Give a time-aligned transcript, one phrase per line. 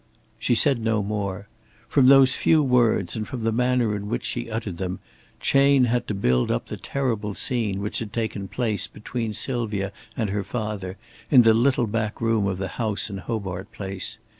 [0.39, 1.47] She said no more.
[1.87, 4.97] From those few words, and from the manner in which she uttered them,
[5.39, 10.31] Chayne had to build up the terrible scene which had taken place between Sylvia and
[10.31, 10.97] her father
[11.29, 14.17] in the little back room of the house in Hobart Place.